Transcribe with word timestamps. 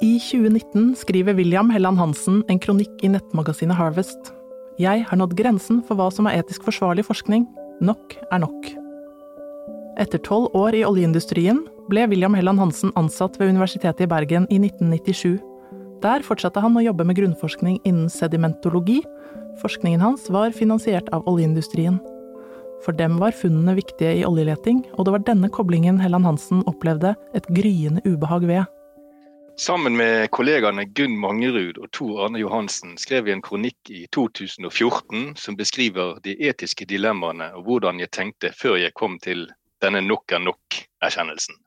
I 0.00 0.20
2019 0.20 0.94
skriver 0.94 1.34
William 1.34 1.70
Helland 1.70 1.98
Hansen 1.98 2.44
en 2.46 2.58
kronikk 2.62 3.00
i 3.02 3.08
nettmagasinet 3.10 3.74
Harvest. 3.74 4.28
Jeg 4.78 5.02
har 5.08 5.18
nådd 5.18 5.34
grensen 5.34 5.80
for 5.88 5.98
hva 5.98 6.06
som 6.14 6.28
er 6.30 6.38
etisk 6.38 6.62
forsvarlig 6.68 7.02
forskning. 7.08 7.48
Nok 7.82 8.14
er 8.30 8.44
nok. 8.44 8.68
Etter 9.98 10.22
tolv 10.22 10.54
år 10.54 10.76
i 10.78 10.84
oljeindustrien 10.86 11.64
ble 11.90 12.06
William 12.12 12.38
Helland 12.38 12.62
Hansen 12.62 12.94
ansatt 12.94 13.40
ved 13.40 13.50
Universitetet 13.50 14.06
i 14.06 14.10
Bergen 14.14 14.46
i 14.54 14.60
1997. 14.62 15.42
Der 16.06 16.22
fortsatte 16.22 16.62
han 16.62 16.78
å 16.78 16.86
jobbe 16.86 17.02
med 17.02 17.18
grunnforskning 17.18 17.80
innen 17.82 18.06
sedimentologi. 18.06 19.00
Forskningen 19.58 20.06
hans 20.06 20.30
var 20.30 20.54
finansiert 20.54 21.10
av 21.10 21.26
oljeindustrien. 21.26 21.98
For 22.86 22.94
dem 22.94 23.18
var 23.18 23.34
funnene 23.34 23.74
viktige 23.74 24.20
i 24.20 24.26
oljeleting, 24.30 24.84
og 24.94 25.08
det 25.08 25.18
var 25.18 25.26
denne 25.26 25.50
koblingen 25.50 25.98
Helland 25.98 26.30
Hansen 26.30 26.62
opplevde 26.70 27.16
et 27.34 27.50
gryende 27.50 28.06
ubehag 28.06 28.46
ved. 28.46 28.77
Sammen 29.58 29.96
med 29.96 30.30
kollegaene 30.30 30.84
Gunn 30.94 31.16
Mangerud 31.18 31.80
og 31.82 31.88
Tor 31.90 32.20
Arne 32.22 32.38
Johansen 32.38 32.92
skrev 32.94 33.24
vi 33.26 33.32
en 33.34 33.40
kronikk 33.42 33.90
i 33.90 34.04
2014 34.14 35.32
som 35.34 35.56
beskriver 35.58 36.20
de 36.22 36.36
etiske 36.46 36.86
dilemmaene 36.86 37.48
og 37.58 37.66
hvordan 37.66 37.98
jeg 37.98 38.12
tenkte 38.14 38.52
før 38.54 38.76
jeg 38.78 38.94
kom 38.94 39.16
til 39.18 39.48
denne 39.82 40.04
nok 40.06 40.30
er 40.30 40.44
nok-erkjennelsen. 40.44 41.58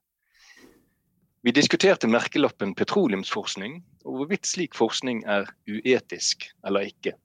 Vi 1.43 1.51
diskuterte 1.51 2.07
merkelappen 2.07 2.71
petroleumsforskning 2.79 3.81
og 4.05 4.21
hvorvidt 4.21 4.47
slik 4.47 4.79
forskning 4.79 5.25
er 5.27 5.51
uetisk 5.67 6.47
eller 6.63 6.87
ikke. 6.87 7.17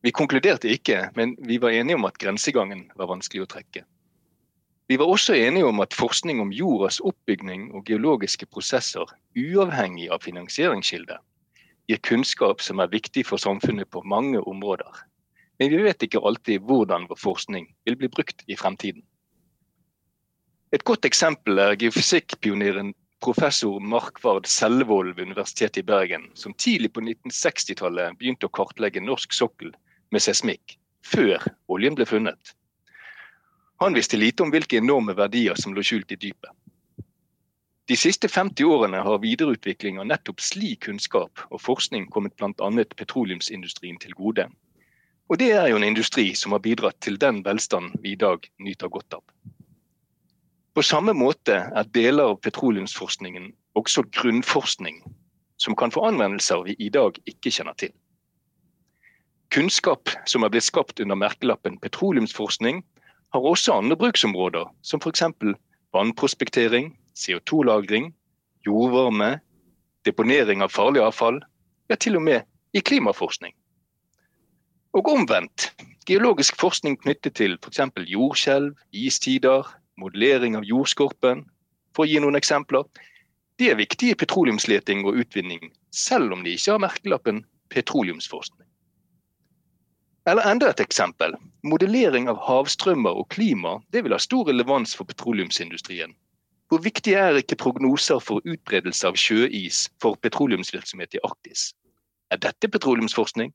Vi 0.00 0.16
konkluderte 0.16 0.72
ikke, 0.72 1.10
men 1.20 1.36
vi 1.36 1.60
var 1.60 1.76
enige 1.76 2.00
om 2.00 2.08
at 2.08 2.16
grensegangen 2.16 2.88
var 2.96 3.12
vanskelig 3.12 3.44
å 3.44 3.52
trekke. 3.58 3.84
Vi 4.92 4.96
var 5.00 5.08
også 5.08 5.32
enige 5.32 5.64
om 5.64 5.78
at 5.80 5.94
forskning 5.96 6.40
om 6.42 6.50
jordas 6.52 6.98
oppbygning 7.00 7.70
og 7.72 7.86
geologiske 7.88 8.44
prosesser, 8.52 9.08
uavhengig 9.40 10.10
av 10.12 10.20
finansieringskilde, 10.20 11.16
gir 11.88 12.00
kunnskap 12.04 12.60
som 12.60 12.82
er 12.84 12.90
viktig 12.92 13.24
for 13.24 13.40
samfunnet 13.40 13.88
på 13.88 14.02
mange 14.04 14.42
områder. 14.44 15.00
Men 15.56 15.72
vi 15.72 15.80
vet 15.86 16.04
ikke 16.04 16.20
alltid 16.20 16.68
hvordan 16.68 17.08
vår 17.08 17.22
forskning 17.24 17.70
vil 17.88 17.96
bli 17.96 18.12
brukt 18.12 18.44
i 18.52 18.60
fremtiden. 18.60 19.00
Et 20.76 20.84
godt 20.84 21.08
eksempel 21.08 21.64
er 21.70 21.80
geofysikkpioneren 21.80 22.92
professor 23.24 23.80
Markvard 23.80 24.44
Sellevold 24.44 25.16
ved 25.16 25.24
Universitetet 25.32 25.86
i 25.86 25.88
Bergen, 25.88 26.28
som 26.34 26.52
tidlig 26.52 26.92
på 26.92 27.00
1960-tallet 27.00 28.20
begynte 28.20 28.44
å 28.44 28.56
kartlegge 28.60 29.00
norsk 29.00 29.32
sokkel 29.32 29.72
med 30.12 30.20
seismikk, 30.20 30.76
før 31.00 31.48
oljen 31.72 31.96
ble 31.96 32.04
funnet. 32.04 32.58
Han 33.82 33.94
visste 33.94 34.16
lite 34.16 34.42
om 34.42 34.50
hvilke 34.54 34.78
enorme 34.78 35.10
verdier 35.18 35.56
som 35.58 35.72
lå 35.74 35.82
skjult 35.82 36.12
i 36.14 36.16
dypet. 36.16 36.50
De 37.90 37.96
siste 37.98 38.28
50 38.30 38.62
årene 38.70 39.00
har 39.02 39.18
videreutvikling 39.18 39.98
av 39.98 40.06
nettopp 40.06 40.38
slik 40.40 40.84
kunnskap 40.86 41.42
og 41.48 41.58
forskning 41.60 42.04
kommet 42.14 42.36
bl.a. 42.38 42.84
petroleumsindustrien 42.94 43.98
til 43.98 44.14
gode. 44.14 44.44
Og 45.26 45.40
det 45.42 45.50
er 45.56 45.66
jo 45.72 45.80
en 45.80 45.88
industri 45.88 46.28
som 46.38 46.54
har 46.54 46.62
bidratt 46.62 47.00
til 47.02 47.18
den 47.18 47.42
velstand 47.42 47.96
vi 48.04 48.14
i 48.14 48.20
dag 48.22 48.46
nyter 48.62 48.86
godt 48.86 49.18
av. 49.18 49.24
På 50.78 50.86
samme 50.86 51.10
måte 51.18 51.58
er 51.66 51.90
deler 51.90 52.36
av 52.36 52.38
petroleumsforskningen 52.46 53.50
også 53.74 54.06
grunnforskning, 54.14 55.02
som 55.58 55.74
kan 55.74 55.90
få 55.90 56.06
anvendelser 56.06 56.62
vi 56.70 56.78
i 56.78 56.94
dag 56.94 57.18
ikke 57.26 57.50
kjenner 57.50 57.74
til. 57.74 57.90
Kunnskap 59.50 60.14
som 60.22 60.46
er 60.46 60.54
blitt 60.54 60.70
skapt 60.70 61.02
under 61.02 61.18
merkelappen 61.18 61.82
petroleumsforskning, 61.82 62.84
har 63.32 63.40
også 63.40 63.72
andre 63.72 63.96
bruksområder, 63.96 64.68
som 64.82 65.00
f.eks. 65.00 65.22
vannprospektering, 65.92 66.92
CO2-lagring, 67.16 68.12
jordvarme, 68.66 69.40
deponering 70.04 70.62
av 70.62 70.72
farlig 70.72 71.02
avfall, 71.02 71.40
ja 71.90 71.96
til 71.96 72.16
og 72.16 72.26
med 72.28 72.42
i 72.72 72.80
klimaforskning. 72.80 73.54
Og 74.92 75.08
omvendt. 75.08 75.72
Geologisk 76.06 76.58
forskning 76.60 76.98
knyttet 76.98 77.36
til 77.38 77.56
f.eks. 77.62 77.80
jordskjelv, 78.10 78.74
istider, 78.92 79.68
modellering 79.96 80.56
av 80.58 80.66
jordskorpen, 80.66 81.44
for 81.94 82.04
å 82.04 82.10
gi 82.10 82.20
noen 82.20 82.36
eksempler. 82.36 82.84
De 83.60 83.70
er 83.70 83.78
viktige 83.78 84.16
i 84.16 84.18
petroleumsleting 84.18 85.04
og 85.06 85.20
utvinning, 85.22 85.70
selv 85.94 86.34
om 86.34 86.42
de 86.44 86.56
ikke 86.56 86.74
har 86.74 86.82
merkelappen 86.82 87.44
petroleumsforskning. 87.72 88.66
Eller 90.28 90.46
enda 90.48 90.70
et 90.70 90.82
eksempel. 90.82 91.36
Modellering 91.62 92.26
av 92.26 92.40
havstrømmer 92.42 93.14
og 93.20 93.28
klima 93.30 93.76
det 93.94 94.02
vil 94.02 94.14
ha 94.14 94.18
stor 94.18 94.48
relevans 94.48 94.96
for 94.98 95.06
petroleumsindustrien. 95.06 96.10
Hvor 96.72 96.80
viktig 96.82 97.14
er 97.14 97.36
ikke 97.38 97.58
prognoser 97.60 98.18
for 98.18 98.42
utbredelse 98.48 99.06
av 99.06 99.18
sjøis 99.20 99.84
for 100.02 100.18
petroleumsvirksomhet 100.24 101.14
i 101.14 101.20
Arktis? 101.22 101.70
Er 102.34 102.40
dette 102.42 102.66
petroleumsforskning? 102.66 103.52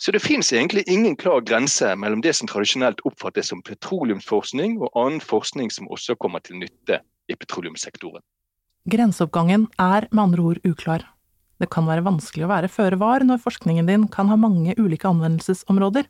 Så 0.00 0.14
det 0.16 0.22
finnes 0.24 0.50
egentlig 0.50 0.86
ingen 0.88 1.14
klar 1.20 1.44
grense 1.44 1.92
mellom 1.94 2.22
det 2.24 2.32
som 2.38 2.48
tradisjonelt 2.48 3.02
oppfattes 3.06 3.52
som 3.52 3.62
petroleumsforskning, 3.62 4.78
og 4.80 4.90
annen 4.96 5.20
forskning 5.20 5.70
som 5.70 5.90
også 5.92 6.16
kommer 6.16 6.42
til 6.42 6.58
nytte 6.62 7.02
i 7.28 7.36
petroleumssektoren. 7.36 8.24
Grenseoppgangen 8.90 9.68
er 9.78 10.08
med 10.10 10.22
andre 10.24 10.46
ord 10.50 10.62
uklar. 10.64 11.04
Det 11.60 11.68
kan 11.70 11.84
være 11.84 12.06
vanskelig 12.06 12.46
å 12.46 12.54
være 12.54 12.72
føre 12.72 12.96
var 12.98 13.22
når 13.28 13.42
forskningen 13.44 13.86
din 13.90 14.08
kan 14.08 14.32
ha 14.32 14.38
mange 14.40 14.72
ulike 14.80 15.10
anvendelsesområder. 15.10 16.08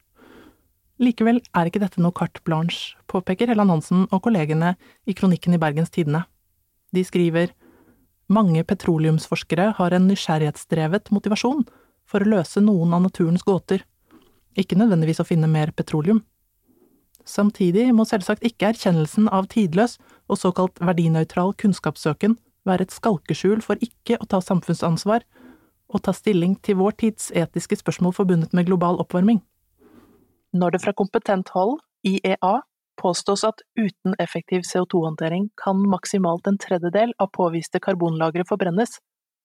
Likevel 1.01 1.39
er 1.57 1.69
ikke 1.69 1.81
dette 1.81 2.01
noe 2.03 2.13
carte 2.13 2.43
blanche, 2.45 2.97
påpeker 3.09 3.49
Helland 3.49 3.73
Hansen 3.73 4.03
og 4.11 4.21
kollegene 4.27 4.75
i 5.09 5.15
kronikken 5.17 5.57
i 5.57 5.61
Bergens 5.61 5.93
Tidende. 5.95 6.27
De 6.93 7.01
skriver 7.07 7.55
mange 8.29 8.63
petroleumsforskere 8.69 9.71
har 9.79 9.97
en 9.97 10.11
nysgjerrighetsdrevet 10.11 11.09
motivasjon 11.15 11.65
for 12.05 12.21
å 12.21 12.31
løse 12.35 12.61
noen 12.61 12.93
av 12.95 13.07
naturens 13.07 13.47
gåter, 13.47 13.87
ikke 14.59 14.77
nødvendigvis 14.77 15.23
å 15.23 15.27
finne 15.27 15.49
mer 15.49 15.73
petroleum. 15.73 16.21
Samtidig 17.25 17.89
må 17.97 18.05
selvsagt 18.09 18.45
ikke 18.45 18.71
erkjennelsen 18.75 19.29
av 19.33 19.49
tidløs 19.53 19.97
og 20.29 20.41
såkalt 20.41 20.81
verdinøytral 20.85 21.55
kunnskapssøken 21.57 22.37
være 22.69 22.87
et 22.87 22.95
skalkeskjul 22.95 23.63
for 23.65 23.81
ikke 23.85 24.19
å 24.21 24.29
ta 24.29 24.41
samfunnsansvar 24.45 25.25
og 25.91 26.05
ta 26.05 26.13
stilling 26.15 26.59
til 26.61 26.79
vår 26.81 26.99
tids 27.03 27.31
etiske 27.33 27.81
spørsmål 27.81 28.15
forbundet 28.17 28.53
med 28.53 28.69
global 28.69 29.01
oppvarming. 29.03 29.41
Når 30.53 30.71
det 30.75 30.81
fra 30.83 30.93
kompetent 30.99 31.53
hold, 31.55 31.79
IEA, 32.03 32.61
påstås 32.99 33.45
at 33.47 33.63
uten 33.79 34.17
effektiv 34.19 34.65
CO2-håndtering 34.67 35.51
kan 35.65 35.79
maksimalt 35.93 36.47
en 36.51 36.59
tredjedel 36.59 37.13
av 37.23 37.31
påviste 37.37 37.81
karbonlagre 37.81 38.45
forbrennes, 38.49 38.99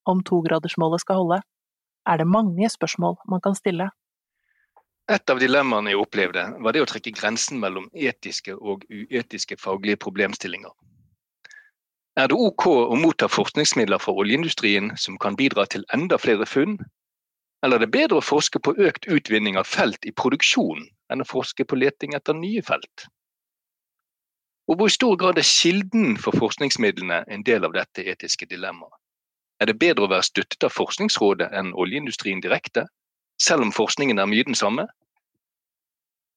om 0.05 0.23
togradersmålet 0.25 1.03
skal 1.03 1.21
holde, 1.21 1.37
er 2.09 2.17
det 2.17 2.27
mange 2.29 2.69
spørsmål 2.69 3.19
man 3.29 3.41
kan 3.41 3.55
stille. 3.57 3.89
Et 5.09 5.29
av 5.29 5.37
dilemmaene 5.41 5.93
jeg 5.93 6.01
opplevde, 6.01 6.43
var 6.65 6.73
det 6.73 6.81
å 6.81 6.89
trekke 6.89 7.13
grensen 7.13 7.61
mellom 7.61 7.85
etiske 7.93 8.55
og 8.57 8.85
uetiske 8.89 9.57
faglige 9.61 10.01
problemstillinger. 10.01 10.73
Er 12.17 12.31
det 12.31 12.37
OK 12.39 12.65
å 12.71 12.97
motta 12.97 13.29
forskningsmidler 13.29 14.01
fra 14.01 14.15
oljeindustrien 14.17 14.93
som 14.97 15.19
kan 15.21 15.37
bidra 15.37 15.67
til 15.69 15.85
enda 15.93 16.17
flere 16.17 16.47
funn? 16.49 16.79
Eller 17.61 17.77
er 17.77 17.85
det 17.85 17.93
bedre 17.93 18.21
å 18.21 18.25
forske 18.25 18.61
på 18.61 18.73
økt 18.81 19.05
utvinning 19.11 19.59
av 19.59 19.69
felt 19.69 20.05
i 20.05 20.13
produksjon 20.15 20.87
enn 21.11 21.23
å 21.23 21.27
forske 21.29 21.65
på 21.65 21.77
leting 21.79 22.15
etter 22.17 22.37
nye 22.37 22.63
felt? 22.65 23.07
Og 24.67 24.79
hvor 24.79 24.89
i 24.89 24.95
stor 24.95 25.15
grad 25.21 25.37
er 25.37 25.45
kilden 25.45 26.15
for 26.17 26.33
forskningsmidlene 26.33 27.23
en 27.29 27.43
del 27.45 27.67
av 27.67 27.75
dette 27.75 28.05
etiske 28.05 28.47
dilemmaet? 28.49 28.93
Er 29.61 29.69
det 29.69 29.79
bedre 29.79 30.07
å 30.07 30.11
være 30.11 30.25
støttet 30.27 30.65
av 30.67 30.73
Forskningsrådet 30.75 31.47
enn 31.55 31.71
oljeindustrien 31.79 32.41
direkte, 32.43 32.87
selv 33.39 33.63
om 33.63 33.71
forskningen 33.71 34.19
er 34.19 34.27
mye 34.27 34.43
den 34.47 34.57
samme? 34.57 34.87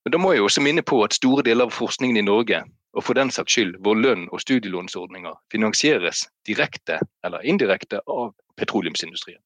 Men 0.05 0.15
da 0.15 0.21
må 0.23 0.33
jeg 0.33 0.45
også 0.45 0.62
minne 0.62 0.85
på 0.87 1.00
at 1.05 1.17
store 1.17 1.43
deler 1.43 1.67
av 1.67 1.75
forskningen 1.75 2.21
i 2.21 2.27
Norge 2.27 2.62
og 2.97 3.05
for 3.05 3.19
den 3.19 3.31
saks 3.35 3.55
skyld 3.55 3.77
vår 3.85 3.99
lønn 4.03 4.29
og 4.33 4.43
studielånsordninger 4.43 5.35
finansieres 5.53 6.25
direkte 6.49 7.00
eller 7.26 7.44
indirekte 7.44 8.00
av 8.06 8.32
petroleumsindustrien. 8.56 9.41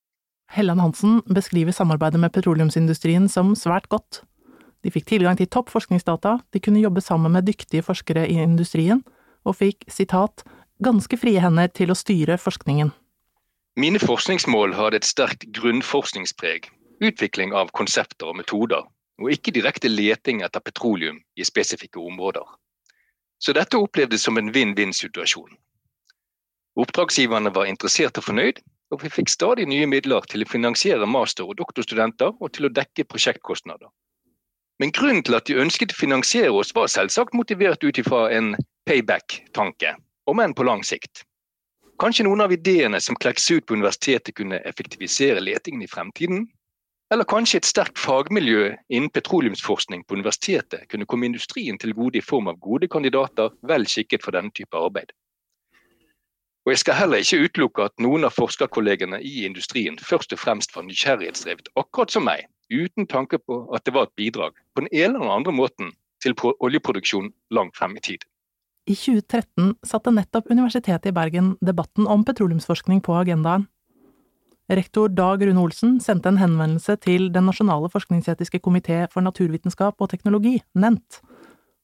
Helland 0.53 0.81
Hansen 0.85 1.23
beskriver 1.33 1.73
samarbeidet 1.73 2.21
med 2.21 2.33
petroleumsindustrien 2.33 3.29
som 3.29 3.55
svært 3.57 3.89
godt. 3.89 4.23
De 4.83 4.91
fikk 4.91 5.07
tilgang 5.13 5.39
til 5.39 5.47
topp 5.47 5.71
forskningsdata, 5.71 6.39
de 6.51 6.61
kunne 6.63 6.83
jobbe 6.83 7.01
sammen 7.01 7.33
med 7.33 7.47
dyktige 7.47 7.85
forskere 7.87 8.27
i 8.29 8.41
industrien, 8.43 9.05
og 9.47 9.57
fikk, 9.59 9.87
sitat, 9.91 10.43
ganske 10.83 11.17
frie 11.19 11.41
hender 11.43 11.71
til 11.71 11.93
å 11.93 11.99
styre 11.99 12.39
forskningen. 12.39 12.91
Mine 13.79 14.03
forskningsmål 14.03 14.75
hadde 14.77 14.99
et 15.01 15.09
sterkt 15.09 15.47
grunnforskningspreg, 15.57 16.67
utvikling 17.03 17.55
av 17.57 17.71
konsepter 17.73 18.29
og 18.29 18.37
metoder, 18.43 18.85
og 19.23 19.31
ikke 19.33 19.55
direkte 19.55 19.89
leting 19.89 20.43
etter 20.43 20.61
petroleum 20.61 21.23
i 21.39 21.47
spesifikke 21.47 22.01
områder. 22.03 22.45
Så 23.43 23.55
dette 23.57 23.79
opplevdes 23.79 24.23
som 24.27 24.39
en 24.39 24.53
vinn-vinn-situasjon. 24.55 25.57
Oppdragsgiverne 26.83 27.53
var 27.55 27.71
interessert 27.71 28.19
og 28.19 28.27
fornøyd, 28.29 28.61
og 28.93 29.03
vi 29.03 29.11
fikk 29.13 29.33
stadig 29.33 29.67
nye 29.69 29.89
midler 29.89 30.25
til 30.29 30.45
å 30.45 30.49
finansiere 30.49 31.09
master- 31.09 31.49
og 31.49 31.57
doktorstudenter 31.59 32.35
og 32.39 32.53
til 32.53 32.69
å 32.69 32.73
dekke 32.73 33.09
prosjektkostnader. 33.09 33.89
Men 34.83 34.91
grunnen 34.91 35.23
til 35.23 35.37
at 35.39 35.47
de 35.47 35.55
ønsket 35.63 35.93
å 35.95 35.95
finansiere 35.95 36.55
oss, 36.59 36.73
var 36.75 36.89
selvsagt 36.91 37.37
motivert 37.39 37.85
ut 37.87 37.99
ifra 38.03 38.25
en 38.35 38.57
payback-tanke, 38.91 39.93
om 40.27 40.41
enn 40.43 40.55
på 40.59 40.65
lang 40.67 40.81
sikt. 40.83 41.21
Kanskje 42.03 42.25
noen 42.27 42.43
av 42.43 42.51
ideene 42.51 42.99
som 42.99 43.15
klekkes 43.15 43.47
ut 43.53 43.69
på 43.69 43.77
universitetet 43.79 44.35
kunne 44.35 44.59
effektivisere 44.67 45.39
letingen 45.39 45.85
i 45.87 45.91
fremtiden? 45.93 46.49
Eller 47.15 47.29
kanskje 47.31 47.61
et 47.61 47.69
sterkt 47.69 48.01
fagmiljø 48.03 48.73
innen 48.91 49.13
petroleumsforskning 49.15 50.03
på 50.03 50.19
universitetet 50.19 50.89
kunne 50.91 51.07
komme 51.07 51.29
industrien 51.31 51.79
til 51.79 51.95
gode 51.95 52.19
i 52.19 52.25
form 52.33 52.51
av 52.51 52.59
gode 52.59 52.89
kandidater 52.91 53.55
vel 53.71 53.87
skikket 53.87 54.27
for 54.27 54.35
denne 54.35 54.51
type 54.51 54.75
arbeid. 54.75 55.15
Og 56.67 56.75
Jeg 56.75 56.83
skal 56.83 56.99
heller 57.05 57.23
ikke 57.23 57.45
utelukke 57.47 57.87
at 57.87 58.03
noen 58.03 58.27
av 58.27 58.35
forskerkollegene 58.35 59.23
i 59.23 59.45
industrien 59.47 59.95
først 60.03 60.35
og 60.35 60.43
fremst 60.43 60.75
var 60.75 60.91
nysgjerrighetsdrevet, 60.91 61.71
akkurat 61.79 62.11
som 62.11 62.27
meg, 62.27 62.49
uten 62.73 63.07
tanke 63.07 63.39
på 63.39 63.63
at 63.77 63.85
det 63.87 63.95
var 63.95 64.09
et 64.09 64.17
bidrag 64.17 64.57
på 64.75 64.85
den 64.85 64.93
ene 64.93 65.21
eller 65.21 65.37
andre 65.37 65.55
måten 65.55 65.93
til 66.23 66.35
oljeproduksjon 66.39 67.33
langt 67.51 67.77
frem 67.77 67.97
i 67.97 68.05
tid. 68.05 68.25
I 68.87 68.97
2013 68.99 69.77
satte 69.87 70.11
nettopp 70.11 70.51
Universitetet 70.51 71.13
i 71.13 71.15
Bergen 71.15 71.55
debatten 71.63 72.09
om 72.11 72.25
petroleumsforskning 72.27 73.03
på 73.05 73.15
agendaen. 73.15 73.69
Rektor 74.73 75.11
Dag 75.13 75.43
Rune 75.43 75.61
Olsen 75.61 75.99
sendte 76.01 76.31
en 76.31 76.41
henvendelse 76.41 76.97
til 77.03 77.29
Den 77.35 77.47
nasjonale 77.47 77.91
forskningsetiske 77.93 78.59
komité 78.63 79.05
for 79.13 79.21
naturvitenskap 79.21 80.01
og 80.01 80.11
teknologi, 80.11 80.63
NENT, 80.75 81.21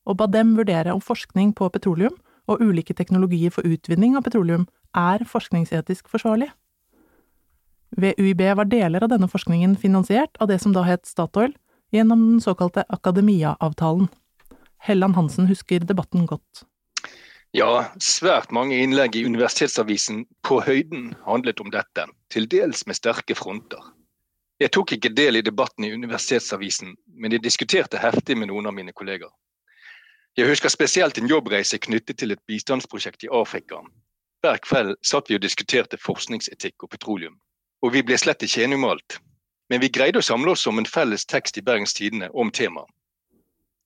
og 0.07 0.17
ba 0.19 0.27
dem 0.27 0.57
vurdere 0.57 0.95
om 0.95 1.03
forskning 1.03 1.53
på 1.55 1.69
petroleum 1.75 2.17
og 2.49 2.63
ulike 2.65 2.95
teknologier 2.95 3.53
for 3.53 3.67
utvinning 3.67 4.17
av 4.17 4.25
petroleum 4.25 4.67
er 4.97 5.27
forskningsetisk 5.29 6.09
forsvarlig. 6.09 6.49
Ved 7.97 8.19
UiB 8.19 8.43
var 8.57 8.69
deler 8.69 9.05
av 9.05 9.13
denne 9.13 9.29
forskningen 9.29 9.77
finansiert 9.81 10.37
av 10.41 10.51
det 10.51 10.59
som 10.63 10.75
da 10.77 10.85
het 10.87 11.07
Statoil, 11.07 11.55
gjennom 11.93 12.25
den 12.31 12.41
såkalte 12.41 12.85
Akademia-avtalen. 12.89 14.09
Helland 14.79 15.17
Hansen 15.17 15.49
husker 15.49 15.81
debatten 15.81 16.27
godt. 16.27 16.65
Ja, 17.57 17.89
svært 17.97 18.53
mange 18.53 18.77
innlegg 18.77 19.17
i 19.17 19.25
Universitetsavisen 19.25 20.27
på 20.45 20.61
høyden 20.67 21.15
handlet 21.25 21.63
om 21.65 21.71
dette, 21.73 22.05
til 22.29 22.45
dels 22.45 22.85
med 22.87 22.99
sterke 22.99 23.35
fronter. 23.35 23.81
Jeg 24.61 24.75
tok 24.75 24.93
ikke 24.93 25.15
del 25.15 25.39
i 25.39 25.43
debatten 25.43 25.87
i 25.87 25.93
Universitetsavisen, 25.95 26.93
men 27.17 27.33
jeg 27.33 27.45
diskuterte 27.47 28.01
heftig 28.03 28.37
med 28.37 28.51
noen 28.53 28.69
av 28.69 28.77
mine 28.77 28.93
kolleger. 28.93 29.31
Jeg 30.37 30.47
husker 30.51 30.69
spesielt 30.69 31.19
en 31.19 31.31
jobbreise 31.31 31.79
knyttet 31.81 32.21
til 32.21 32.35
et 32.35 32.43
bistandsprosjekt 32.47 33.25
i 33.25 33.33
Afrika. 33.33 33.81
Hver 34.45 34.61
kveld 34.63 34.97
satt 35.03 35.31
vi 35.31 35.39
og 35.39 35.43
diskuterte 35.43 35.99
forskningsetikk 35.99 36.85
og 36.85 36.93
petroleum. 36.93 37.39
Og 37.83 37.93
vi 37.95 38.03
ble 38.03 38.19
slett 38.19 38.43
ikke 38.43 38.65
enige 38.65 38.81
om 38.81 38.89
alt. 38.91 39.19
Men 39.69 39.83
vi 39.83 39.93
greide 39.93 40.19
å 40.19 40.25
samle 40.25 40.55
oss 40.55 40.67
om 40.67 40.81
en 40.81 40.89
felles 40.89 41.27
tekst 41.29 41.59
i 41.61 41.65
Bergens 41.65 41.95
Tidende 41.95 42.31
om 42.33 42.51
temaet. 42.51 42.89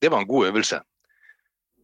Det 0.01 0.09
var 0.11 0.23
en 0.23 0.27
god 0.27 0.47
øvelse. 0.47 0.79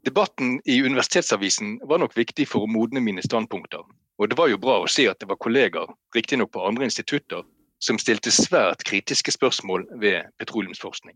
Debatten 0.07 0.61
i 0.65 0.81
Universitetsavisen 0.81 1.79
var 1.83 1.99
nok 1.99 2.15
viktig 2.17 2.47
for 2.47 2.63
å 2.63 2.71
modne 2.71 3.03
mine 3.03 3.23
standpunkter. 3.23 3.83
Og 4.19 4.29
det 4.29 4.37
var 4.39 4.49
jo 4.51 4.59
bra 4.59 4.79
å 4.83 4.91
se 4.91 5.05
at 5.11 5.19
det 5.19 5.27
var 5.29 5.39
kolleger, 5.39 5.87
riktignok 6.15 6.51
på 6.55 6.63
andre 6.67 6.87
institutter, 6.87 7.43
som 7.79 7.99
stilte 7.99 8.31
svært 8.31 8.83
kritiske 8.87 9.31
spørsmål 9.35 9.85
ved 10.01 10.31
petroleumsforskning. 10.39 11.15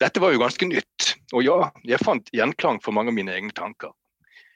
Dette 0.00 0.20
var 0.20 0.32
jo 0.32 0.40
ganske 0.40 0.66
nytt, 0.66 1.12
og 1.32 1.44
ja, 1.44 1.56
jeg 1.84 2.00
fant 2.04 2.32
gjenklang 2.32 2.80
for 2.84 2.96
mange 2.96 3.12
av 3.12 3.16
mine 3.16 3.34
egne 3.36 3.52
tanker. 3.56 3.92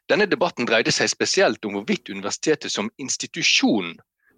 Denne 0.09 0.29
debatten 0.31 0.69
dreide 0.69 0.93
seg 0.95 1.11
spesielt 1.13 1.65
om 1.67 1.77
hvorvidt 1.77 2.11
universitetet 2.13 2.73
som 2.73 2.89
institusjon 3.03 3.95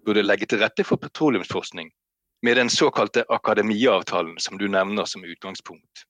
burde 0.09 0.25
legge 0.25 0.49
til 0.49 0.63
rette 0.63 0.83
for 0.83 0.97
petroleumsforskning, 0.97 1.91
med 2.41 2.57
den 2.57 2.69
såkalte 2.69 3.23
akademiavtalen 3.29 4.39
som 4.41 4.57
du 4.57 4.67
nevner 4.67 5.05
som 5.05 5.23
utgangspunkt. 5.23 6.05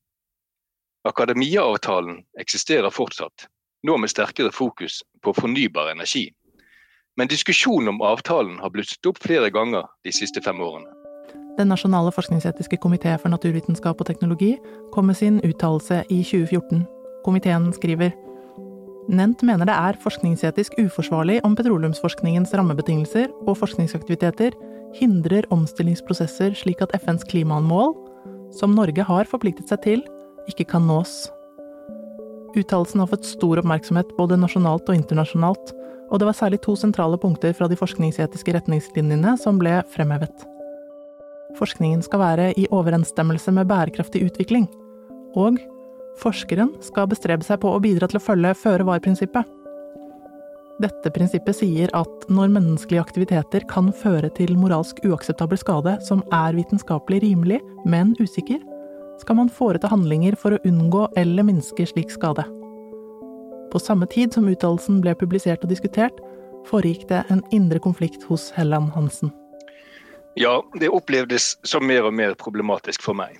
Akademiavtalen 1.04 2.24
eksisterer 2.40 2.90
fortsatt, 2.90 3.48
nå 3.84 3.98
med 3.98 4.12
sterkere 4.12 4.51
fokus 4.51 5.01
på 5.24 5.34
fornybar 5.34 5.92
energi. 5.92 6.30
Men 7.18 7.28
diskusjonen 7.28 7.90
om 7.90 8.01
avtalen 8.01 8.60
har 8.63 8.72
blusset 8.72 9.06
opp 9.10 9.19
flere 9.24 9.50
ganger 9.51 9.90
de 10.04 10.16
siste 10.16 10.42
fem 10.45 10.62
årene. 10.62 10.95
Den 11.60 11.68
nasjonale 11.68 12.12
forskningsetiske 12.16 12.80
komité 12.80 13.18
for 13.19 13.31
naturvitenskap 13.34 14.00
og 14.00 14.07
teknologi 14.07 14.54
kom 14.94 15.12
med 15.12 15.19
sin 15.19 15.42
uttalelse 15.44 16.06
i 16.10 16.22
2014. 16.24 16.86
Komiteen 17.25 17.74
skriver 17.75 18.16
Nent 19.09 19.41
mener 19.41 19.65
det 19.65 19.73
er 19.73 19.97
forskningsetisk 20.03 20.75
uforsvarlig 20.83 21.39
om 21.47 21.56
petroleumsforskningens 21.57 22.51
rammebetingelser 22.53 23.31
og 23.47 23.56
forskningsaktiviteter 23.57 24.53
hindrer 25.00 25.47
omstillingsprosesser 25.53 26.53
slik 26.57 26.83
at 26.85 26.94
FNs 27.01 27.25
klimamål, 27.29 27.95
som 28.53 28.75
Norge 28.77 29.01
har 29.06 29.29
forpliktet 29.29 29.71
seg 29.71 29.81
til, 29.85 30.03
ikke 30.50 30.67
kan 30.75 30.85
nås. 30.85 31.31
Uttalelsen 32.57 33.01
har 33.01 33.09
fått 33.09 33.25
stor 33.25 33.61
oppmerksomhet 33.61 34.13
både 34.17 34.38
nasjonalt 34.38 34.85
og 34.89 35.01
internasjonalt, 35.01 35.73
og 36.09 36.21
det 36.21 36.29
var 36.29 36.38
særlig 36.38 36.61
to 36.65 36.75
sentrale 36.77 37.17
punkter 37.21 37.53
fra 37.57 37.69
de 37.69 37.77
forskningsetiske 37.77 38.56
retningslinjene 38.57 39.35
som 39.41 39.57
ble 39.61 39.79
fremhevet. 39.94 40.45
Forskningen 41.57 42.06
skal 42.06 42.21
være 42.21 42.47
i 42.61 42.69
overensstemmelse 42.69 43.53
med 43.57 43.69
bærekraftig 43.69 44.21
utvikling, 44.29 44.69
og 45.38 45.57
forskeren 46.19 46.75
skal 46.83 47.07
bestrebe 47.12 47.45
seg 47.45 47.62
på 47.63 47.71
å 47.71 47.80
bidra 47.83 48.10
til 48.10 48.19
å 48.19 48.24
følge 48.24 48.56
føre-var-prinsippet. 48.60 49.56
Dette 50.80 51.12
prinsippet 51.12 51.57
sier 51.57 51.92
at 51.98 52.27
når 52.31 52.54
menneskelige 52.56 53.04
aktiviteter 53.04 53.66
kan 53.68 53.89
føre 53.92 54.30
til 54.38 54.54
moralsk 54.56 55.01
uakseptabel 55.04 55.60
skade 55.60 55.98
som 56.07 56.21
er 56.36 56.56
vitenskapelig 56.56 57.19
rimelig, 57.25 57.60
men 57.83 58.13
usikker, 58.21 58.62
skal 59.19 59.36
man 59.42 59.51
foreta 59.51 59.89
handlinger 59.92 60.38
for 60.39 60.56
å 60.56 60.62
unngå 60.68 61.10
eller 61.19 61.44
minske 61.44 61.83
slik 61.89 62.13
skade. 62.13 62.45
På 63.69 63.81
samme 63.83 64.07
tid 64.10 64.33
som 64.33 64.48
uttalelsen 64.50 65.01
ble 65.04 65.18
publisert 65.19 65.66
og 65.68 65.74
diskutert, 65.74 66.16
foregikk 66.69 67.10
det 67.12 67.25
en 67.30 67.44
indre 67.56 67.83
konflikt 67.83 68.24
hos 68.31 68.48
Helland 68.56 68.94
Hansen. 68.95 69.33
Ja, 70.39 70.62
det 70.80 70.88
opplevdes 70.95 71.57
som 71.68 71.83
mer 71.89 72.07
og 72.07 72.16
mer 72.16 72.39
problematisk 72.39 73.04
for 73.04 73.18
meg. 73.19 73.36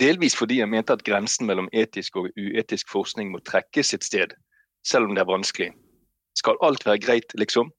Delvis 0.00 0.34
fordi 0.36 0.58
jeg 0.58 0.68
mente 0.68 0.92
at 0.92 1.04
grensen 1.06 1.46
mellom 1.46 1.68
etisk 1.72 2.16
og 2.18 2.30
uetisk 2.34 2.88
forskning 2.90 3.30
må 3.30 3.38
trekkes 3.46 3.94
et 3.94 4.04
sted, 4.04 4.34
selv 4.82 5.06
om 5.06 5.14
det 5.14 5.22
er 5.22 5.30
vanskelig. 5.30 5.68
Skal 6.38 6.58
alt 6.62 6.86
være 6.86 6.98
greit, 7.02 7.34
liksom? 7.38 7.70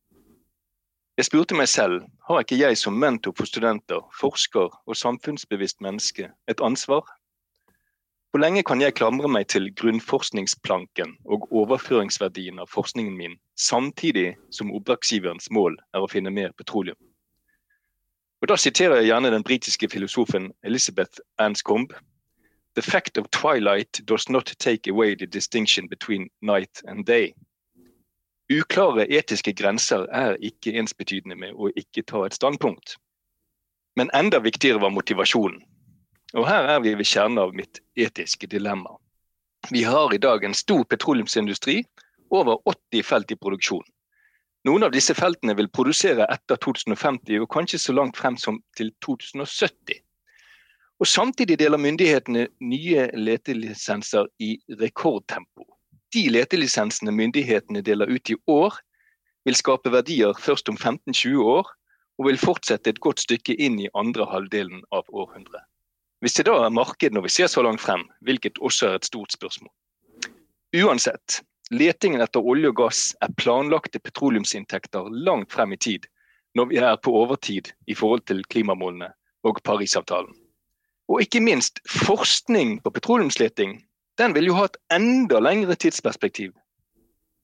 Jeg 1.20 1.28
spurte 1.28 1.58
meg 1.60 1.68
selv, 1.68 2.06
har 2.30 2.46
ikke 2.46 2.60
jeg 2.60 2.78
som 2.80 2.96
mentor 2.96 3.34
for 3.36 3.50
studenter, 3.50 4.06
forsker 4.16 4.72
og 4.72 4.96
samfunnsbevisst 4.96 5.82
menneske 5.84 6.30
et 6.48 6.64
ansvar? 6.64 7.04
Hvor 8.32 8.40
lenge 8.40 8.64
kan 8.64 8.80
jeg 8.80 8.96
klamre 8.96 9.28
meg 9.28 9.50
til 9.52 9.68
grunnforskningsplanken 9.76 11.18
og 11.26 11.48
overføringsverdien 11.52 12.62
av 12.64 12.72
forskningen 12.72 13.18
min, 13.18 13.36
samtidig 13.58 14.38
som 14.54 14.72
oppdragsgiverens 14.72 15.50
mål 15.52 15.76
er 15.92 16.06
å 16.06 16.12
finne 16.12 16.32
mer 16.32 16.54
petroleum? 16.56 17.00
Og 18.42 18.48
Da 18.48 18.56
siterer 18.56 18.96
jeg 18.96 19.06
gjerne 19.06 19.32
den 19.32 19.44
britiske 19.44 19.90
filosofen 19.90 20.52
Elizabeth 20.64 21.20
Anscombe. 21.38 21.96
The 22.76 22.82
fact 22.82 23.18
of 23.18 23.26
twilight 23.32 24.02
does 24.08 24.30
not 24.30 24.56
take 24.60 24.92
away 24.92 25.16
the 25.16 25.26
distinction 25.26 25.90
between 25.90 26.30
night 26.42 26.82
and 26.88 27.06
day. 27.06 27.34
Uklare 28.50 29.06
etiske 29.12 29.54
grenser 29.54 30.06
er 30.12 30.38
ikke 30.42 30.72
ensbetydende 30.80 31.36
med 31.36 31.54
å 31.54 31.70
ikke 31.76 32.02
ta 32.02 32.24
et 32.26 32.34
standpunkt. 32.34 32.96
Men 33.96 34.10
enda 34.14 34.40
viktigere 34.40 34.82
var 34.82 34.90
motivasjonen. 34.96 35.60
Og 36.34 36.48
her 36.48 36.70
er 36.72 36.80
vi 36.80 36.94
ved 36.96 37.06
kjernen 37.06 37.42
av 37.42 37.54
mitt 37.54 37.82
etiske 37.98 38.48
dilemma. 38.48 38.96
Vi 39.70 39.84
har 39.84 40.14
i 40.14 40.18
dag 40.18 40.44
en 40.44 40.54
stor 40.54 40.84
petroleumsindustri, 40.84 41.84
over 42.32 42.58
80 42.66 43.04
felt 43.04 43.32
i 43.32 43.36
produksjon. 43.36 43.84
Noen 44.68 44.84
av 44.84 44.92
disse 44.92 45.16
feltene 45.16 45.56
vil 45.56 45.72
produsere 45.72 46.28
etter 46.28 46.60
2050, 46.60 47.40
og 47.40 47.50
kanskje 47.54 47.80
så 47.80 47.96
langt 47.96 48.20
frem 48.20 48.38
som 48.38 48.60
til 48.78 48.92
2070. 49.06 50.02
Og 51.00 51.08
Samtidig 51.08 51.56
deler 51.62 51.80
myndighetene 51.80 52.48
nye 52.60 53.06
letelisenser 53.16 54.28
i 54.44 54.58
rekordtempo 54.82 55.64
de 56.14 56.30
letelisensene 56.34 57.12
myndighetene 57.14 57.82
deler 57.86 58.10
ut 58.10 58.30
i 58.30 58.38
år, 58.50 58.78
vil 59.46 59.58
skape 59.58 59.92
verdier 59.94 60.34
først 60.38 60.70
om 60.70 60.78
15-20 60.78 61.44
år, 61.44 61.70
og 62.20 62.28
vil 62.28 62.40
fortsette 62.42 62.92
et 62.92 63.00
godt 63.00 63.22
stykke 63.24 63.56
inn 63.56 63.78
i 63.80 63.92
andre 63.96 64.26
halvdelen 64.28 64.82
av 64.92 65.08
århundret. 65.10 65.64
Hvis 66.20 66.36
det 66.36 66.50
da 66.50 66.58
er 66.66 66.74
marked 66.76 67.16
når 67.16 67.28
vi 67.28 67.32
ser 67.32 67.48
så 67.48 67.64
langt 67.64 67.82
frem, 67.82 68.04
hvilket 68.28 68.60
også 68.60 68.90
er 68.90 68.98
et 69.00 69.08
stort 69.08 69.32
spørsmål. 69.32 69.72
Uansett, 70.76 71.40
letingen 71.70 72.22
etter 72.22 72.46
olje 72.46 72.72
og 72.72 72.78
gass 72.80 73.02
er 73.22 73.34
planlagte 73.38 74.02
petroleumsinntekter 74.02 75.10
langt 75.26 75.54
frem 75.54 75.74
i 75.74 75.78
tid, 75.78 76.08
når 76.58 76.70
vi 76.72 76.80
er 76.82 76.98
på 76.98 77.14
overtid 77.14 77.72
i 77.88 77.96
forhold 77.96 78.26
til 78.30 78.42
klimamålene 78.50 79.12
og 79.46 79.62
Parisavtalen. 79.64 80.34
Og 81.10 81.22
ikke 81.22 81.42
minst, 81.42 81.80
forskning 81.90 82.80
på 82.84 82.94
petroleumsleting 82.94 83.80
den 84.20 84.36
vil 84.36 84.50
jo 84.50 84.58
ha 84.58 84.66
et 84.68 84.78
enda 84.94 85.40
lengre 85.40 85.78
tidsperspektiv. 85.80 86.52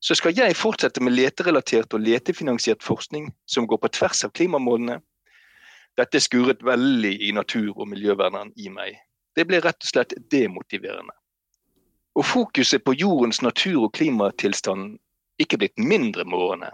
Så 0.03 0.17
skal 0.20 0.36
jeg 0.38 0.58
fortsette 0.60 1.01
med 1.01 1.15
leterelatert 1.15 1.94
og 1.96 2.03
letefinansiert 2.03 2.84
forskning 2.84 3.32
som 3.50 3.65
går 3.65 3.79
på 3.82 3.94
tvers 3.96 4.25
av 4.27 4.34
klimamålene? 4.36 5.00
Dette 5.98 6.20
skuret 6.20 6.62
veldig 6.65 7.13
i 7.24 7.32
natur- 7.32 7.77
og 7.79 7.88
miljøverneren 7.88 8.51
i 8.60 8.70
meg. 8.70 9.00
Det 9.36 9.48
ble 9.48 9.62
rett 9.63 9.79
og 9.82 9.89
slett 9.89 10.13
demotiverende. 10.32 11.15
Og 12.15 12.25
fokuset 12.25 12.84
på 12.84 12.93
jordens 12.95 13.41
natur- 13.41 13.84
og 13.84 13.93
klimatilstand 13.93 14.98
ikke 15.39 15.60
blitt 15.60 15.77
mindre 15.77 16.24
med 16.24 16.39
årene. 16.39 16.72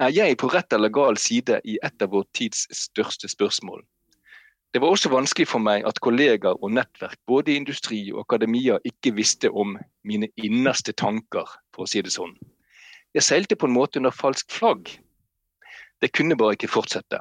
Er 0.00 0.10
jeg 0.10 0.38
på 0.40 0.48
rett 0.50 0.72
eller 0.72 0.88
gal 0.88 1.18
side 1.20 1.60
i 1.64 1.76
et 1.84 2.02
av 2.02 2.10
vår 2.10 2.24
tids 2.34 2.66
største 2.74 3.28
spørsmål? 3.28 3.82
Det 4.72 4.80
var 4.80 4.94
også 4.94 5.10
vanskelig 5.10 5.48
for 5.50 5.62
meg 5.62 5.84
at 5.86 5.98
kollegaer 6.02 6.58
og 6.62 6.72
nettverk 6.72 7.18
både 7.26 7.52
i 7.52 7.58
industri 7.58 8.00
og 8.12 8.22
akademia 8.22 8.78
ikke 8.86 9.12
visste 9.16 9.50
om 9.50 9.76
mine 10.06 10.30
innerste 10.38 10.94
tanker, 10.94 11.46
for 11.74 11.84
å 11.84 11.90
si 11.90 12.02
det 12.06 12.14
sånn. 12.14 12.36
Jeg 13.14 13.26
seilte 13.26 13.58
på 13.58 13.66
en 13.66 13.74
måte 13.74 13.98
under 13.98 14.14
falsk 14.14 14.50
flagg. 14.54 14.88
Det 16.00 16.12
kunne 16.14 16.38
bare 16.38 16.54
ikke 16.54 16.70
fortsette. 16.70 17.18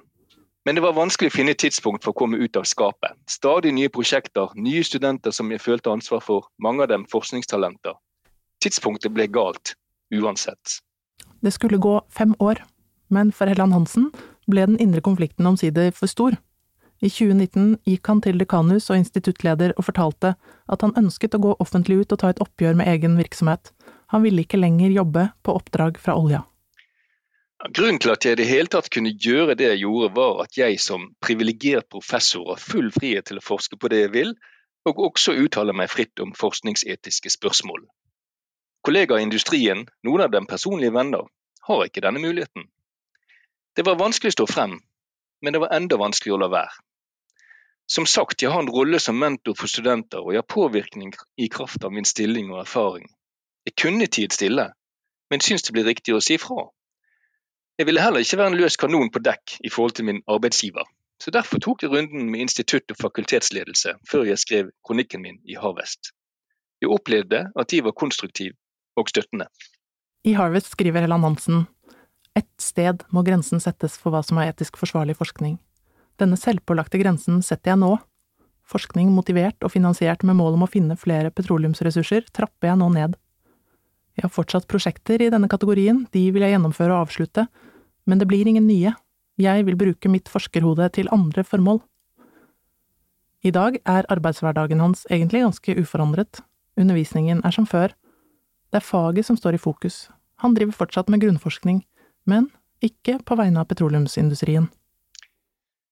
Men 0.69 0.77
det 0.77 0.83
var 0.85 0.93
vanskelig 0.93 1.31
å 1.31 1.33
finne 1.33 1.55
et 1.55 1.63
tidspunkt 1.63 2.03
for 2.05 2.13
å 2.13 2.17
komme 2.19 2.37
ut 2.37 2.57
av 2.59 2.67
skapet. 2.69 3.15
Stadig 3.25 3.71
nye 3.73 3.89
prosjekter, 3.89 4.51
nye 4.53 4.83
studenter 4.85 5.33
som 5.33 5.49
jeg 5.49 5.63
følte 5.63 5.89
ansvar 5.89 6.21
for, 6.21 6.45
mange 6.61 6.83
av 6.85 6.91
dem 6.91 7.07
forskningstalenter. 7.09 7.95
Tidspunktet 8.61 9.15
ble 9.15 9.25
galt, 9.33 9.71
uansett. 10.13 10.75
Det 11.41 11.55
skulle 11.55 11.79
gå 11.81 11.95
fem 12.13 12.35
år, 12.37 12.61
men 13.09 13.31
for 13.33 13.49
Helland 13.49 13.73
Hansen 13.73 14.11
ble 14.45 14.67
den 14.69 14.77
indre 14.77 15.01
konflikten 15.01 15.49
omsider 15.49 15.89
for 15.89 16.05
stor. 16.05 16.37
I 17.01 17.09
2019 17.09 17.79
gikk 17.89 18.13
han 18.13 18.21
til 18.21 18.37
dekanus 18.37 18.91
og 18.93 19.01
instituttleder 19.01 19.73
og 19.73 19.89
fortalte 19.89 20.35
at 20.69 20.85
han 20.85 20.93
ønsket 21.01 21.33
å 21.33 21.41
gå 21.47 21.55
offentlig 21.65 22.03
ut 22.03 22.13
og 22.13 22.21
ta 22.21 22.29
et 22.29 22.45
oppgjør 22.45 22.77
med 22.77 22.93
egen 22.93 23.17
virksomhet. 23.17 23.73
Han 24.13 24.21
ville 24.21 24.45
ikke 24.45 24.61
lenger 24.61 24.93
jobbe 24.93 25.31
på 25.41 25.57
oppdrag 25.63 25.97
fra 25.97 26.13
olja. 26.13 26.45
Grunnen 27.59 27.99
til 27.99 28.13
at 28.13 28.23
jeg 28.23 28.37
i 28.37 28.39
det 28.39 28.47
hele 28.47 28.71
tatt 28.71 28.87
kunne 28.87 29.11
gjøre 29.19 29.57
det 29.59 29.65
jeg 29.67 29.81
gjorde, 29.81 30.13
var 30.15 30.37
at 30.45 30.55
jeg 30.55 30.79
som 30.79 31.09
privilegert 31.19 31.89
professor 31.91 32.53
har 32.53 32.61
full 32.63 32.87
frihet 32.95 33.27
til 33.27 33.41
å 33.41 33.43
forske 33.43 33.75
på 33.75 33.91
det 33.91 33.99
jeg 34.05 34.13
vil, 34.13 34.31
og 34.87 35.01
også 35.09 35.35
uttale 35.43 35.75
meg 35.75 35.91
fritt 35.91 36.23
om 36.23 36.31
forskningsetiske 36.39 37.33
spørsmål. 37.35 37.83
Kollegaer 38.87 39.19
i 39.19 39.27
industrien, 39.27 39.83
noen 40.07 40.23
av 40.23 40.31
dem 40.31 40.47
personlige 40.47 40.95
venner, 40.95 41.27
har 41.67 41.83
ikke 41.83 42.05
denne 42.07 42.23
muligheten. 42.23 42.69
Det 43.75 43.83
var 43.85 43.99
vanskelig 43.99 44.31
å 44.31 44.37
stå 44.37 44.47
frem, 44.47 44.79
men 45.43 45.53
det 45.53 45.59
var 45.59 45.75
enda 45.75 45.99
vanskeligere 45.99 46.39
å 46.39 46.43
la 46.45 46.51
være. 46.55 46.79
Som 47.91 48.07
sagt, 48.07 48.39
jeg 48.41 48.53
har 48.53 48.63
en 48.63 48.71
rolle 48.71 49.03
som 49.03 49.19
mentor 49.19 49.59
for 49.59 49.67
studenter, 49.67 50.23
og 50.23 50.31
jeg 50.31 50.45
har 50.45 50.53
påvirkning 50.55 51.11
i 51.35 51.51
kraft 51.51 51.83
av 51.83 51.91
min 51.91 52.07
stilling 52.07 52.53
og 52.53 52.63
erfaring. 52.63 53.11
Jeg 53.67 53.75
kunne 53.83 54.07
tiet 54.07 54.39
stille, 54.39 54.69
men 55.29 55.43
syns 55.43 55.67
det 55.67 55.75
blir 55.75 55.91
riktig 55.91 56.15
å 56.15 56.23
si 56.23 56.39
fra. 56.39 56.69
Jeg 57.79 57.87
ville 57.87 58.01
heller 58.03 58.19
ikke 58.19 58.37
være 58.37 58.51
en 58.51 58.59
løs 58.59 58.75
kanon 58.75 59.07
på 59.07 59.21
dekk 59.23 59.53
i 59.63 59.69
forhold 59.71 59.93
til 59.95 60.05
min 60.09 60.17
arbeidsgiver, 60.27 60.83
så 61.23 61.31
derfor 61.31 61.61
tok 61.63 61.83
jeg 61.83 61.93
runden 61.93 62.27
med 62.31 62.43
institutt 62.43 62.91
og 62.91 62.99
fakultetsledelse 62.99 63.93
før 64.11 64.25
jeg 64.27 64.41
skrev 64.41 64.71
kronikken 64.83 65.23
min 65.23 65.37
i 65.47 65.55
Harvest. 65.55 66.11
Jeg 66.83 66.91
opplevde 66.91 67.45
at 67.55 67.71
de 67.71 67.79
var 67.83 67.95
konstruktive 67.95 68.57
og 68.99 69.07
støttende. 69.07 69.47
I 70.27 70.35
Harvest 70.35 70.73
skriver 70.75 71.07
Helland 71.07 71.23
Hansen 71.23 71.67
et 72.35 72.49
sted 72.59 73.03
må 73.15 73.23
grensen 73.23 73.63
settes 73.63 73.95
for 73.99 74.11
hva 74.11 74.21
som 74.27 74.37
er 74.39 74.51
etisk 74.51 74.77
forsvarlig 74.79 75.15
forskning. 75.15 75.57
Denne 76.19 76.35
selvpålagte 76.39 76.99
grensen 76.99 77.39
setter 77.45 77.73
jeg 77.73 77.81
nå. 77.81 77.93
Forskning 78.69 79.09
motivert 79.15 79.63
og 79.63 79.71
finansiert 79.73 80.23
med 80.27 80.37
mål 80.39 80.59
om 80.59 80.67
å 80.67 80.69
finne 80.71 80.99
flere 80.99 81.31
petroleumsressurser 81.31 82.27
trapper 82.35 82.73
jeg 82.73 82.79
nå 82.83 82.91
ned. 82.93 83.15
Jeg 84.19 84.25
har 84.25 84.35
fortsatt 84.35 84.65
prosjekter 84.67 85.21
i 85.23 85.29
denne 85.31 85.47
kategorien, 85.47 86.01
de 86.11 86.25
vil 86.35 86.43
jeg 86.43 86.51
gjennomføre 86.51 86.91
og 86.91 87.05
avslutte, 87.05 87.45
men 88.03 88.19
det 88.19 88.25
blir 88.27 88.49
ingen 88.51 88.65
nye, 88.67 88.91
jeg 89.39 89.63
vil 89.63 89.77
bruke 89.79 90.11
mitt 90.11 90.27
forskerhode 90.27 90.89
til 90.97 91.07
andre 91.15 91.45
formål. 91.47 91.79
I 93.47 93.55
dag 93.55 93.77
er 93.87 94.09
arbeidshverdagen 94.11 94.83
hans 94.83 95.05
egentlig 95.07 95.45
ganske 95.45 95.77
uforandret, 95.79 96.41
undervisningen 96.75 97.39
er 97.47 97.55
som 97.55 97.63
før, 97.63 97.95
det 98.75 98.81
er 98.81 98.87
faget 98.89 99.23
som 99.23 99.39
står 99.39 99.55
i 99.55 99.63
fokus, 99.63 100.09
han 100.43 100.51
driver 100.51 100.75
fortsatt 100.75 101.07
med 101.07 101.23
grunnforskning, 101.23 101.85
men 102.27 102.51
ikke 102.83 103.21
på 103.23 103.39
vegne 103.39 103.63
av 103.63 103.71
petroleumsindustrien. 103.71 104.67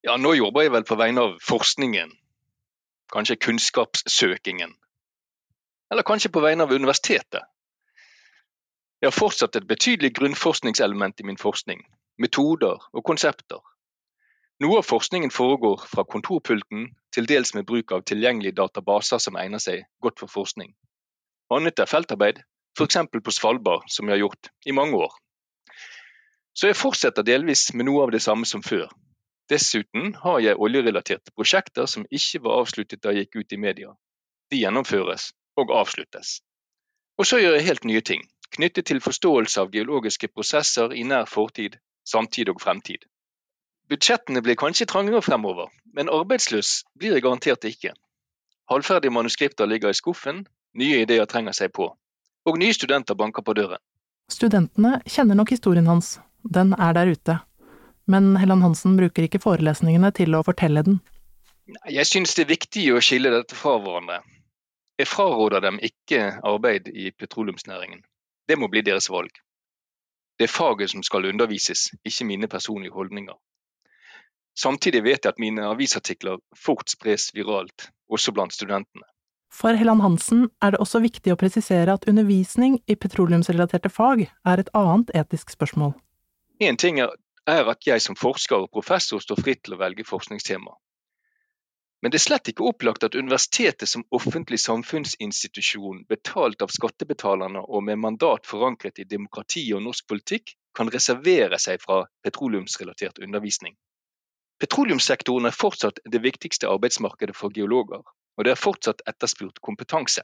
Ja, 0.04 0.20
nå 0.20 0.36
jobber 0.36 0.68
jeg 0.68 0.76
vel 0.76 0.84
på 0.84 1.00
vegne 1.00 1.30
av 1.30 1.40
forskningen, 1.48 2.12
kanskje 3.16 3.40
kunnskapssøkingen, 3.40 4.76
eller 5.96 6.04
kanskje 6.04 6.36
på 6.36 6.44
vegne 6.44 6.68
av 6.68 6.76
universitetet. 6.76 7.48
Jeg 8.98 9.12
har 9.12 9.14
fortsatt 9.14 9.56
et 9.56 9.68
betydelig 9.70 10.16
grunnforskningselement 10.18 11.20
i 11.22 11.26
min 11.30 11.38
forskning, 11.38 11.84
metoder 12.18 12.82
og 12.94 13.04
konsepter. 13.06 13.60
Noe 14.58 14.80
av 14.80 14.88
forskningen 14.90 15.30
foregår 15.30 15.84
fra 15.86 16.02
kontorpulten, 16.02 16.88
til 17.14 17.28
dels 17.30 17.54
med 17.54 17.68
bruk 17.70 17.94
av 17.94 18.02
tilgjengelige 18.10 18.58
databaser 18.58 19.22
som 19.22 19.38
egner 19.38 19.62
seg 19.62 19.84
godt 20.02 20.24
for 20.24 20.34
forskning. 20.34 20.72
Annet 21.54 21.78
er 21.78 21.90
feltarbeid, 21.90 22.40
f.eks. 22.74 22.98
på 23.14 23.34
Svalbard, 23.36 23.86
som 23.88 24.10
jeg 24.10 24.18
har 24.18 24.24
gjort 24.24 24.50
i 24.66 24.74
mange 24.74 24.98
år. 24.98 25.14
Så 26.58 26.72
jeg 26.72 26.80
fortsetter 26.80 27.22
delvis 27.22 27.68
med 27.78 27.86
noe 27.86 28.08
av 28.08 28.14
det 28.16 28.24
samme 28.26 28.50
som 28.50 28.64
før. 28.66 28.90
Dessuten 29.50 30.16
har 30.24 30.40
jeg 30.42 30.58
oljerelaterte 30.58 31.36
prosjekter 31.38 31.86
som 31.86 32.08
ikke 32.10 32.42
var 32.48 32.64
avsluttet 32.64 33.04
da 33.06 33.14
jeg 33.14 33.28
gikk 33.28 33.44
ut 33.44 33.54
i 33.54 33.62
media. 33.62 33.94
De 34.50 34.58
gjennomføres 34.58 35.30
og 35.62 35.70
avsluttes. 35.84 36.40
Og 37.22 37.30
så 37.30 37.38
gjør 37.38 37.60
jeg 37.60 37.70
helt 37.70 37.86
nye 37.86 38.02
ting 38.02 38.26
knyttet 38.56 38.88
til 38.90 39.02
forståelse 39.04 39.62
av 39.62 39.72
geologiske 39.74 40.30
prosesser 40.32 40.94
i 40.94 41.04
nær 41.04 41.28
fortid, 41.30 41.78
samtid 42.08 42.50
og 42.50 42.62
fremtid. 42.64 43.06
Budsjettene 43.88 44.42
blir 44.44 44.60
kanskje 44.60 44.88
trangere 44.92 45.22
fremover, 45.24 45.70
men 45.96 46.12
arbeidsløs 46.12 46.84
blir 47.00 47.16
jeg 47.16 47.24
garantert 47.24 47.68
ikke. 47.68 47.94
Halvferdige 48.68 49.16
manuskripter 49.16 49.66
ligger 49.66 49.94
i 49.94 50.00
skuffen, 50.00 50.46
nye 50.76 51.04
ideer 51.06 51.26
trenger 51.26 51.56
seg 51.56 51.72
på, 51.76 51.88
og 52.48 52.60
nye 52.60 52.76
studenter 52.76 53.16
banker 53.16 53.46
på 53.48 53.56
døren. 53.56 53.80
Studentene 54.32 54.98
kjenner 55.08 55.40
nok 55.40 55.54
historien 55.56 55.88
hans, 55.88 56.18
den 56.44 56.74
er 56.76 56.96
der 56.98 57.14
ute, 57.16 57.38
men 58.12 58.36
Helland 58.40 58.64
Hansen 58.64 58.98
bruker 59.00 59.24
ikke 59.24 59.40
forelesningene 59.44 60.12
til 60.16 60.36
å 60.36 60.44
fortelle 60.44 60.84
den. 60.84 61.00
Jeg 61.92 62.08
synes 62.08 62.36
det 62.36 62.46
er 62.46 62.52
viktig 62.52 62.84
å 62.96 63.02
skille 63.04 63.32
dette 63.32 63.56
fra 63.56 63.78
hverandre. 63.80 64.20
Jeg 65.00 65.08
fraråder 65.12 65.64
dem 65.64 65.80
ikke 65.84 66.22
arbeid 66.48 66.88
i 66.92 67.12
petroleumsnæringen. 67.12 68.04
Det 68.48 68.58
må 68.60 68.70
bli 68.72 68.82
deres 68.82 69.10
valg. 69.12 69.32
Det 70.38 70.48
er 70.48 70.54
faget 70.54 70.92
som 70.94 71.04
skal 71.04 71.26
undervises, 71.26 71.90
ikke 72.06 72.26
mine 72.26 72.48
personlige 72.48 72.94
holdninger. 72.94 73.36
Samtidig 74.58 75.04
vet 75.04 75.26
jeg 75.26 75.34
at 75.34 75.40
mine 75.40 75.66
avisartikler 75.66 76.40
fort 76.66 76.90
spres 76.90 77.30
viralt, 77.34 77.90
også 78.10 78.32
blant 78.32 78.54
studentene. 78.54 79.06
For 79.54 79.74
Helland 79.74 80.02
Hansen 80.02 80.50
er 80.62 80.74
det 80.74 80.80
også 80.84 81.00
viktig 81.00 81.32
å 81.34 81.40
presisere 81.40 81.94
at 81.94 82.08
undervisning 82.10 82.80
i 82.88 82.96
petroleumsrelaterte 82.96 83.90
fag 83.90 84.26
er 84.28 84.62
et 84.62 84.72
annet 84.76 85.14
etisk 85.16 85.54
spørsmål. 85.54 85.94
En 86.60 86.78
ting 86.78 87.00
er, 87.00 87.14
at 87.48 87.88
jeg 87.88 88.02
som 88.02 88.18
forsker 88.18 88.66
og 88.66 88.72
professor 88.74 89.22
står 89.24 89.42
fritt 89.42 89.64
til 89.64 89.78
å 89.78 89.82
velge 89.82 90.06
forskningstema. 90.06 90.74
Men 92.02 92.12
det 92.12 92.20
er 92.20 92.26
slett 92.28 92.50
ikke 92.52 92.66
opplagt 92.70 93.06
at 93.08 93.16
universitetet 93.18 93.90
som 93.90 94.04
offentlig 94.14 94.60
samfunnsinstitusjon 94.62 96.04
betalt 96.12 96.62
av 96.62 96.74
skattebetalerne 96.74 97.64
og 97.66 97.84
med 97.88 97.98
mandat 98.04 98.46
forankret 98.46 99.02
i 99.02 99.08
demokrati 99.10 99.64
og 99.74 99.82
norsk 99.88 100.06
politikk, 100.12 100.54
kan 100.78 100.92
reservere 100.94 101.58
seg 101.58 101.82
fra 101.82 102.04
petroleumsrelatert 102.22 103.18
undervisning. 103.26 103.74
Petroleumssektoren 104.62 105.50
er 105.50 105.58
fortsatt 105.58 106.00
det 106.06 106.22
viktigste 106.22 106.70
arbeidsmarkedet 106.70 107.36
for 107.38 107.54
geologer, 107.54 108.06
og 108.38 108.46
det 108.46 108.54
er 108.54 108.62
fortsatt 108.62 109.02
etterspurt 109.10 109.58
kompetanse. 109.66 110.22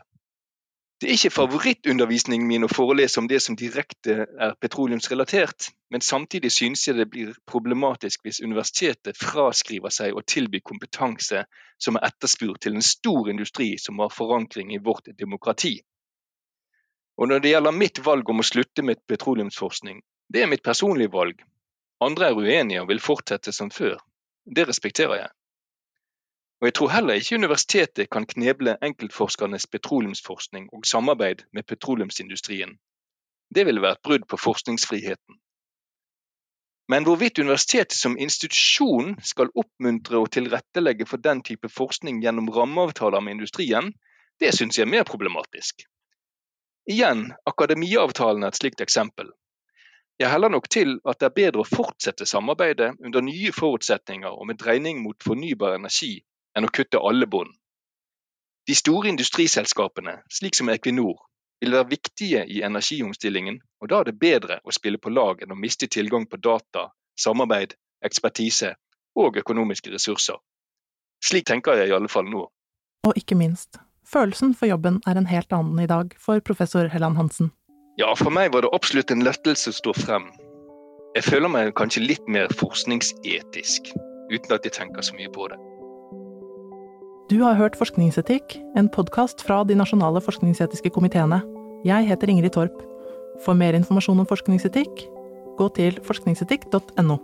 Det 1.03 1.09
er 1.09 1.17
ikke 1.17 1.35
favorittundervisningen 1.35 2.45
min 2.47 2.63
å 2.63 2.69
forelese 2.71 3.19
om 3.19 3.25
det 3.27 3.41
som 3.43 3.57
direkte 3.59 4.13
er 4.23 4.53
petroleumsrelatert, 4.63 5.65
men 5.91 5.99
samtidig 5.99 6.51
synes 6.55 6.85
jeg 6.87 6.95
det 6.95 7.09
blir 7.11 7.33
problematisk 7.51 8.23
hvis 8.23 8.39
universitetet 8.39 9.19
fraskriver 9.19 9.91
seg 9.91 10.15
å 10.15 10.23
tilby 10.23 10.61
kompetanse 10.63 11.41
som 11.75 11.99
er 11.99 12.07
etterspurt 12.07 12.61
til 12.63 12.79
en 12.79 12.87
stor 12.87 13.27
industri 13.33 13.73
som 13.83 13.99
har 13.99 14.15
forankring 14.15 14.71
i 14.71 14.79
vårt 14.79 15.11
demokrati. 15.19 15.73
Og 17.19 17.27
Når 17.27 17.43
det 17.43 17.51
gjelder 17.51 17.79
mitt 17.83 17.99
valg 18.05 18.31
om 18.31 18.39
å 18.39 18.49
slutte 18.53 18.87
med 18.87 19.03
petroleumsforskning, 19.11 19.99
det 20.31 20.45
er 20.45 20.51
mitt 20.55 20.63
personlige 20.63 21.11
valg. 21.11 21.43
Andre 21.99 22.31
er 22.31 22.39
uenige 22.39 22.87
og 22.87 22.87
vil 22.95 23.03
fortsette 23.03 23.51
som 23.51 23.75
før. 23.75 23.99
Det 24.47 24.69
respekterer 24.71 25.19
jeg. 25.19 25.35
Og 26.63 26.67
jeg 26.69 26.73
tror 26.77 26.91
heller 26.93 27.17
ikke 27.19 27.35
universitetet 27.35 28.07
kan 28.15 28.23
kneble 28.23 28.77
enkeltforskernes 28.87 29.65
petroleumsforskning 29.67 30.69
og 30.71 30.85
samarbeid 30.87 31.43
med 31.51 31.67
petroleumsindustrien. 31.67 32.77
Det 33.55 33.65
ville 33.67 33.83
være 33.83 33.97
et 33.97 34.01
brudd 34.07 34.23
på 34.31 34.39
forskningsfriheten. 34.39 35.35
Men 36.87 37.03
hvorvidt 37.03 37.43
universitetet 37.43 37.97
som 37.99 38.15
institusjon 38.15 39.17
skal 39.33 39.51
oppmuntre 39.55 40.23
og 40.23 40.31
tilrettelegge 40.31 41.05
for 41.05 41.17
den 41.17 41.43
type 41.43 41.67
forskning 41.67 42.23
gjennom 42.23 42.47
rammeavtaler 42.47 43.19
med 43.19 43.41
industrien, 43.41 43.91
det 44.39 44.55
syns 44.55 44.79
jeg 44.79 44.87
er 44.87 44.93
mer 44.95 45.03
problematisk. 45.03 45.83
Igjen, 46.87 47.33
akademiavtalen 47.45 48.43
er 48.43 48.55
et 48.55 48.63
slikt 48.63 48.79
eksempel. 48.79 49.35
Jeg 50.15 50.31
heller 50.31 50.55
nok 50.55 50.71
til 50.71 51.01
at 51.03 51.19
det 51.19 51.27
er 51.27 51.39
bedre 51.43 51.67
å 51.67 51.73
fortsette 51.75 52.23
samarbeidet 52.23 52.93
under 53.03 53.19
nye 53.19 53.51
forutsetninger 53.51 54.31
og 54.31 54.47
med 54.47 54.63
dreining 54.63 55.03
mot 55.03 55.19
fornybar 55.27 55.75
energi 55.75 56.21
enn 56.57 56.67
å 56.67 56.71
kutte 56.71 57.01
alle 57.01 57.27
bånd. 57.27 57.51
De 58.67 58.75
store 58.75 59.09
industriselskapene, 59.11 60.21
slik 60.31 60.55
som 60.55 60.69
Equinor, 60.71 61.17
vil 61.63 61.75
være 61.75 61.89
viktige 61.89 62.43
i 62.47 62.61
energiomstillingen, 62.63 63.59
og 63.81 63.89
da 63.91 63.99
er 63.99 64.09
det 64.09 64.19
bedre 64.19 64.59
å 64.63 64.71
spille 64.75 64.99
på 64.99 65.11
lag 65.11 65.43
enn 65.43 65.51
å 65.51 65.59
miste 65.59 65.87
tilgang 65.87 66.25
på 66.27 66.39
data, 66.43 66.89
samarbeid, 67.19 67.75
ekspertise 68.03 68.73
og 69.19 69.37
økonomiske 69.39 69.91
ressurser. 69.93 70.39
Slik 71.23 71.47
tenker 71.47 71.79
jeg 71.79 71.91
i 71.91 71.95
alle 71.95 72.11
fall 72.11 72.27
nå. 72.27 72.45
Og 73.07 73.19
ikke 73.19 73.35
minst, 73.39 73.79
følelsen 74.07 74.55
for 74.59 74.71
jobben 74.71 75.01
er 75.07 75.19
en 75.19 75.27
helt 75.31 75.51
annen 75.55 75.79
i 75.83 75.87
dag 75.87 76.15
for 76.19 76.43
professor 76.43 76.87
Helland 76.91 77.19
Hansen. 77.19 77.51
Ja, 77.99 78.11
for 78.17 78.31
meg 78.33 78.51
var 78.55 78.65
det 78.65 78.73
absolutt 78.73 79.11
en 79.11 79.23
lettelse 79.23 79.71
å 79.71 79.79
stå 79.79 79.93
frem. 79.95 80.31
Jeg 81.15 81.27
føler 81.27 81.51
meg 81.51 81.75
kanskje 81.77 82.07
litt 82.07 82.31
mer 82.31 82.51
forskningsetisk, 82.57 83.91
uten 84.33 84.55
at 84.55 84.65
jeg 84.65 84.79
tenker 84.79 85.05
så 85.05 85.15
mye 85.19 85.31
på 85.31 85.51
det. 85.51 85.59
Du 87.31 87.37
har 87.39 87.55
hørt 87.55 87.77
Forskningsetikk, 87.79 88.57
en 88.75 88.89
podkast 88.91 89.39
fra 89.47 89.61
de 89.63 89.77
nasjonale 89.79 90.19
forskningsetiske 90.19 90.89
komiteene. 90.91 91.37
Jeg 91.87 92.09
heter 92.09 92.27
Ingrid 92.27 92.51
Torp. 92.51 92.81
For 93.45 93.55
mer 93.55 93.77
informasjon 93.77 94.19
om 94.19 94.27
forskningsetikk, 94.27 95.05
gå 95.55 95.67
til 95.77 96.01
forskningsetikk.no. 96.03 97.15